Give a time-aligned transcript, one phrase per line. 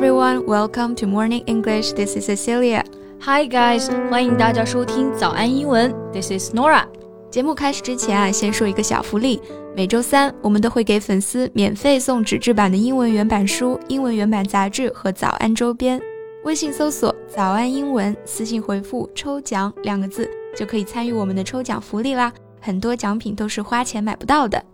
[0.00, 1.92] everyone, welcome to Morning English.
[1.92, 2.82] This is Cecilia.
[3.20, 5.94] Hi guys，欢迎大家收听早安英文。
[6.10, 6.86] This is Nora。
[7.30, 9.42] 节目开始之前啊，先说一个小福利。
[9.76, 16.00] 每周三我们都会给粉丝免费送纸质版的英文原版书、英文原版杂志和早安周边。
[16.44, 20.26] 微信搜索“早安英文”，私信回复“抽奖”两个字，
[20.56, 22.32] 就可以参与我们的抽奖福利啦。
[22.58, 24.64] 很多奖品都是花钱买不到的。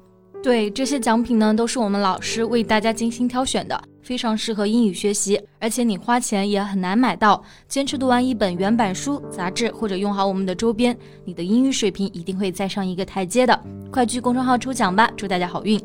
[0.47, 7.43] 对，这些奖品呢，都是我们老师为大家精心挑选的，非常适合英语学习，而且你花钱也很难买到。
[7.67, 13.61] 坚持读完一本原版书、杂志，或者用好我们的周边，你的英语水平一定会再上一个台阶的。
[13.91, 15.81] 快去公众号抽奖吧，祝大家好运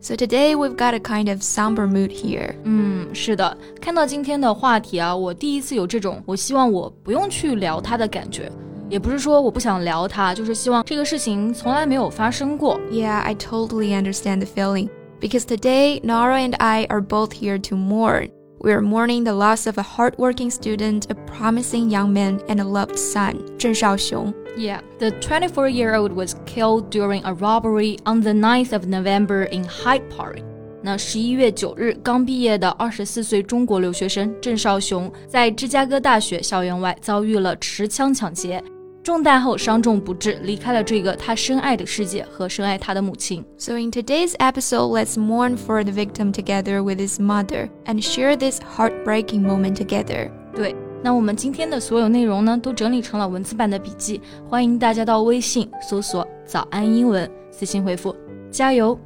[0.00, 2.54] ！So today we've got a kind of somber mood here.
[2.64, 8.50] 嗯，是的，看到今天的话题啊，我第一次有这种我希望我不用去聊它的感觉。
[8.92, 12.78] 也不是说我不想聊他，就是希望这个事情从来没有发生过。
[12.90, 14.90] Yeah, I totally understand the feeling.
[15.18, 18.28] Because today, Nora and I are both here to mourn.
[18.60, 22.64] We are mourning the loss of a hardworking student, a promising young man, and a
[22.64, 24.34] loved son, Zheng Shaoxiong.
[24.58, 29.44] Yeah, the 24 year old was killed during a robbery on the 9th of November
[29.44, 30.42] in Hyde Park.
[30.82, 38.62] 那十一月九日刚毕业的二十四岁中国留学生郑少雄，在芝加哥大学校园外遭遇了持枪抢劫，
[39.02, 43.44] 中弹后伤重不治，离开了这个他深爱的世界和深爱他的母亲。
[43.58, 48.60] So in today's episode, let's mourn for the victim together with his mother and share this
[48.60, 50.30] heartbreaking moment together.
[50.54, 50.76] 对。
[51.04, 58.14] 那我们今天的所有内容呢，都整理成了文字版的笔记，欢迎大家到微信搜索“早安英文”，私信回复
[58.52, 58.96] “加油”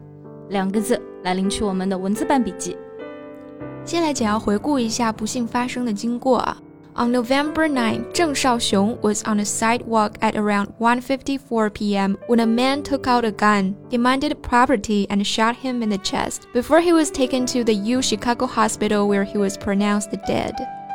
[0.50, 2.76] 两个字来领取我们的文字版笔记。
[3.82, 6.58] 先来简要回顾一下不幸发生的经过啊。
[6.96, 12.16] On November 9, Zheng Shaoxiong was on a sidewalk at around 1:54 p.m.
[12.26, 16.46] when a man took out a gun, demanded property, and shot him in the chest
[16.54, 20.54] before he was taken to the U Chicago hospital where he was pronounced dead.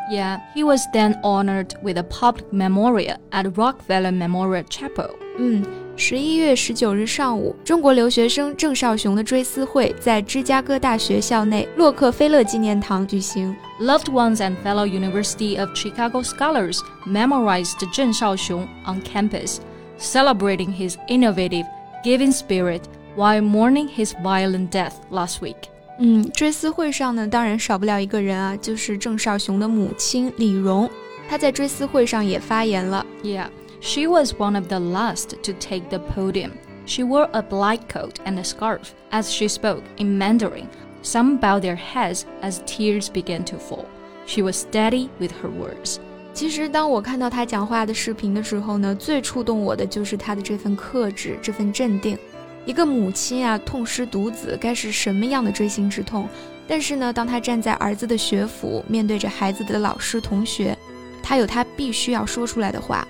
[0.10, 5.16] Yeah, he was then honored with a public memorial at Rockefeller Memorial Chapel.
[5.38, 5.64] 嗯，
[6.04, 13.56] 十一月十九日上午，中国留学生郑少雄的追思会在芝加哥大学校内洛克菲勒纪念堂举行。
[13.80, 19.60] Loved ones and fellow University of Chicago scholars memorized Zheng Shaoxiong on campus,
[20.00, 21.68] celebrating his innovative,
[22.04, 22.82] giving spirit
[23.16, 25.70] while mourning his violent death last week.
[26.00, 30.90] 嗯，追思会上呢，当然少不了一个人啊，就是郑少雄的母亲李荣。
[31.30, 33.06] 她在追思会上也发言了。
[33.24, 33.46] Yeah,
[33.81, 36.53] she was one of the last to take the podium.
[36.87, 40.69] She wore a black coat and a scarf as she spoke in Mandarin.
[41.03, 43.87] Some bowed their heads as tears began to fall.
[44.27, 45.99] She was steady with her words.
[46.33, 52.19] 其实，当我看到她讲话的视频的时候呢，最触动我的就是她的这份克制，这份镇定。
[52.65, 56.29] 一个母亲啊，痛失独子，该是什么样的锥心之痛？
[56.69, 60.77] 但是呢，当她站在儿子的学府，面对着孩子的老师同学，
[61.23, 63.07] 她有她必须要说出来的话。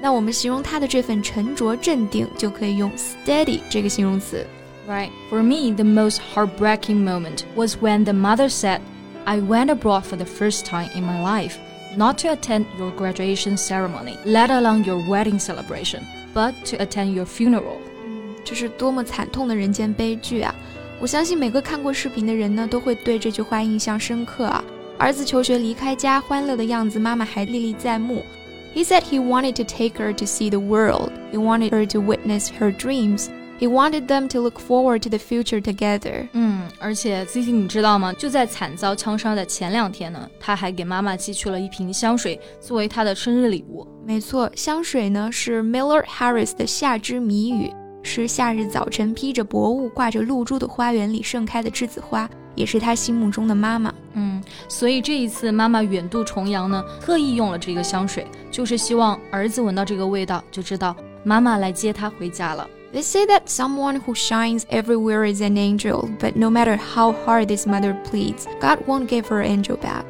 [0.00, 4.46] 那我们形容她的这份沉着镇定，就可以用 steady 这个形容词。
[4.88, 5.10] Right.
[5.30, 8.80] For me, the most heartbreaking moment was when the mother said,
[9.24, 11.54] I went abroad for the first time in my life,
[11.96, 16.02] not to attend your graduation ceremony, let alone your wedding celebration,
[16.34, 17.78] but to attend your funeral.
[18.44, 20.54] 这是多么惨痛的人间悲剧啊！
[21.00, 24.62] 我相信每个看过视频的人呢，都会对这句话印象深刻啊。
[24.98, 28.22] 儿子求学离开家，欢乐的样子，妈妈还历历在目。
[28.73, 31.11] He said he wanted to take her to see the world.
[31.31, 33.29] He wanted her to witness her dreams.
[33.59, 36.29] He wanted them to look forward to the future together.
[36.31, 38.13] 嗯，而且 Cici，你知道吗？
[38.13, 43.85] 就在惨遭枪杀的前两天呢，他还给妈妈寄去了一瓶香水，作为她的生日礼物。
[44.05, 47.73] 没错，香水呢是 Miller Harris 的夏之谜语。
[48.01, 53.92] 是夏日早晨披着薄雾、挂着露珠的花园里盛开的栀子花，也是他心目中的妈妈。
[54.14, 60.94] 嗯，所以这一次妈妈远渡重洋呢，特意用了这个香水，就是希望儿子闻到这个味道就知道
[61.24, 62.68] 妈妈来接他回家了。
[62.92, 67.66] They say that someone who shines everywhere is an angel, but no matter how hard this
[67.66, 70.04] mother pleads, God won't give her angel back.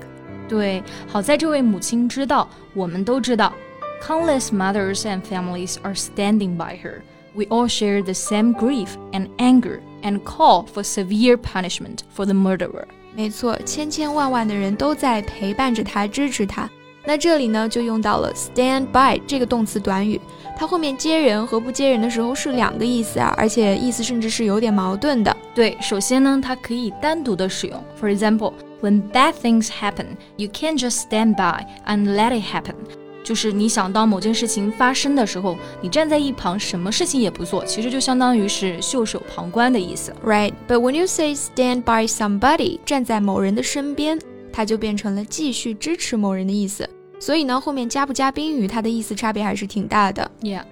[0.46, 3.54] 对，好在这位母亲知道，我们都知道，
[4.02, 7.00] countless mothers and families are standing by her.
[7.38, 12.34] we all share the same grief and anger and call for severe punishment for the
[12.34, 12.86] murderer.
[13.16, 16.68] 没错，千千万万的人都在陪伴着他，支持他。
[17.06, 20.18] 那这里呢，就用到了 stand by 这个动词短语，
[20.56, 25.36] 它后面接人和不接人的时候是两个意思啊，而且意思甚至是有点矛盾的。
[25.54, 32.97] 对，首先呢，它可以单独的使用，for example，when bad things happen，you can't just stand by and let it happen。
[33.29, 40.11] 就是你想当某件事情发生的时候，你站在一旁，什么事情也不做，其实就相当于是袖手旁观的意思。
[40.25, 44.19] Right, but when you say stand by somebody，站在某人的身边，
[44.51, 46.89] 它就变成了继续支持某人的意思。
[47.19, 50.31] 所以呢，后面加不加宾语，它的意思差别还是挺大的。
[50.41, 50.63] Yeah.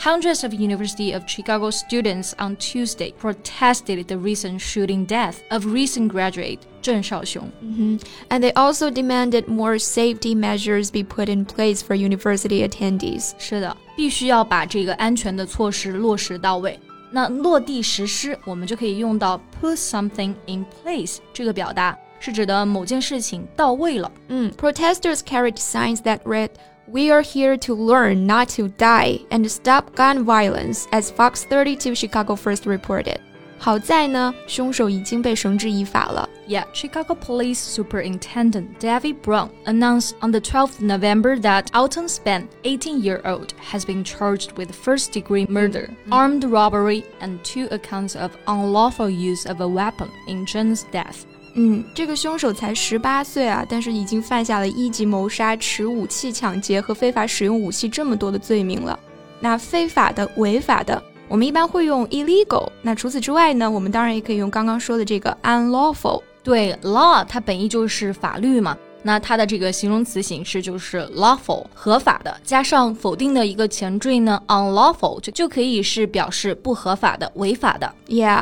[0.00, 6.12] Hundreds of University of Chicago students on Tuesday protested the recent shooting death of recent
[6.12, 7.50] graduate Zheng Shaoxiong.
[7.60, 8.00] Mm -hmm.
[8.28, 13.32] And they also demanded more safety measures be put in place for university attendees.
[13.38, 16.78] 是的，必须要把这个安全的措施落实到位。
[17.10, 24.12] 那落地实施，我们就可以用到 put something in place 这个表达，是指的某件事情到位了。
[24.28, 26.50] 嗯，protesters carried signs that read.
[26.87, 31.95] we are here to learn not to die and stop gun violence, as Fox 32
[31.95, 33.19] Chicago first reported.
[33.57, 36.27] 好在呢，凶手已经被绳之以法了。
[36.49, 43.85] Yeah, Chicago Police Superintendent David Brown announced on the 12th November that Alton Spann, 18-year-old, has
[43.85, 46.13] been charged with first-degree murder, mm -hmm.
[46.13, 51.25] armed robbery, and two accounts of unlawful use of a weapon in Zheng's death.
[51.55, 58.97] 嗯，这个凶手才十八岁啊，但是已经犯下了一级谋杀、持武器抢劫和非法使用武器这么多的罪名了。
[59.39, 62.67] 那非法的、违法的，我们一般会用 illegal。
[62.81, 66.23] 那除此之外呢，我们当然也可以用刚刚说的这个 unlawful。
[66.41, 68.77] 对，law 它本意就是法律嘛。
[69.03, 74.41] 那它的这个形容词形式就是 lawful 合法的，加上否定的一个前缀呢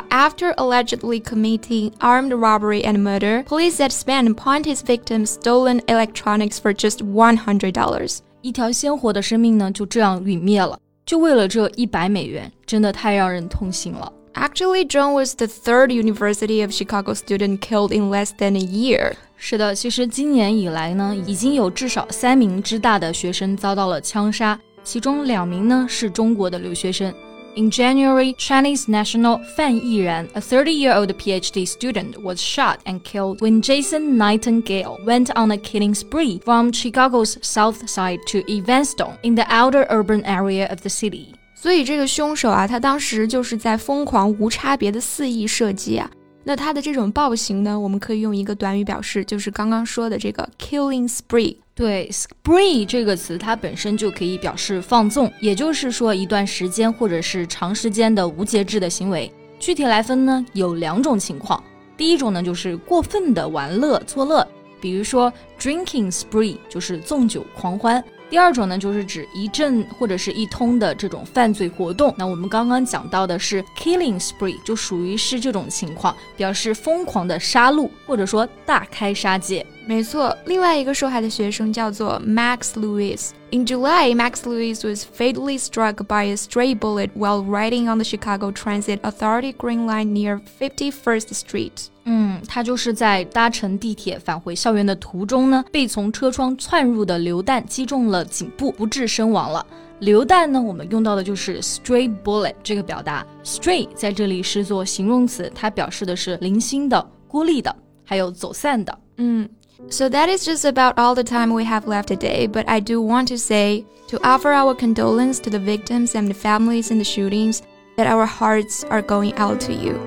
[0.09, 6.59] after allegedly committing armed robbery and murder, police said Spann fined his victims stolen electronics
[6.59, 8.19] for just one hundred dollars.
[8.41, 14.11] 一条鲜活的生命呢就这样陨灭了，就为了这一百美元，真的太让人痛心了。
[14.33, 19.13] Actually, Zheng was the third University of Chicago student killed in less than a year.
[19.43, 27.11] 是的，其实今年以来呢，已经有至少三名芝大的学生遭到了枪杀，其中两名呢是中国的留学生。
[27.55, 34.15] In January, Chinese national Fan Yiran, a 30-year-old PhD student, was shot and killed when Jason
[34.15, 39.87] Nightingale went on a killing spree from Chicago's south side to Evanston in the outer
[39.89, 41.33] urban area of the city.
[41.55, 46.09] 所以这个凶手啊，他当时就是在疯狂无差别的肆意射击啊，
[46.43, 51.55] 那他的这种暴行呢，我们可以用一个短语表示，就是刚刚说的这个 killing spree。
[51.73, 59.31] 对，spree 这个词它本身就可以表示放纵，也就是说一段时间或者是长时间的无节制的行为。
[59.59, 61.63] 具体来分呢，有两种情况。
[61.95, 64.47] 第一种呢，就是过分的玩乐作乐，
[64.79, 68.03] 比如说 drinking spree 就是纵酒狂欢。
[68.31, 72.15] 第二种呢，就是指一阵或者是一通的这种犯罪活动。
[72.17, 79.65] 那我们刚刚讲到的是 killing spree，就属于是这种情况，表示疯狂的杀戮或者说大开杀戒。
[79.87, 83.31] 没错，另外一个受害的学生叫做 Max Lewis。
[83.51, 88.51] In July, Max Lewis was fatally struck by a stray bullet while riding on the Chicago
[88.51, 91.71] Transit Authority Green Line near 51st Street.
[92.05, 99.65] 嗯，他就是在搭乘地铁返回校园的途中呢，被从车窗窜入的榴弹击中了颈部，不治身亡了。
[99.99, 103.25] 榴弹呢，我们用到的就是 stray bullet 这个表达。
[103.43, 107.75] stray 在这里是做形容词，它表示的是零星的、孤立的，
[108.05, 108.97] 还有走散的。
[109.17, 109.49] 嗯。
[109.88, 113.28] So that is just about all the time we have left today, but I do want
[113.28, 117.62] to say to offer our condolence to the victims and the families in the shootings
[117.96, 119.98] that our hearts are going out to you.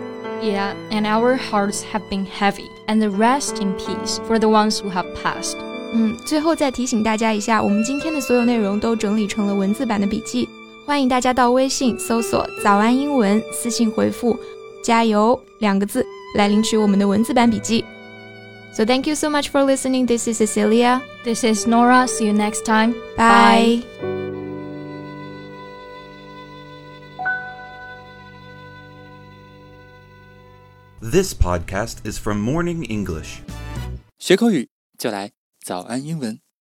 [0.41, 4.79] Yeah, and our hearts have been heavy, and the rest in peace for the ones
[4.79, 5.57] who have passed.
[5.93, 10.47] 嗯，最后再提醒大家一下，我们今天的所有内容都整理成了文字版的笔记，
[10.85, 14.37] 欢迎大家到微信搜索“早安英文”，私信回复“
[14.83, 16.05] 加油”两个字
[16.35, 17.83] 来领取我们的文字版笔记。
[18.73, 20.05] so thank you so much for listening.
[20.05, 21.01] This is Cecilia.
[21.23, 22.07] This is Nora.
[22.07, 22.93] See you next time.
[23.17, 23.83] Bye.
[24.01, 24.29] Bye.
[31.01, 33.41] This podcast is from Morning English.
[34.19, 35.31] 学口语就来
[35.63, 36.42] 早安英文。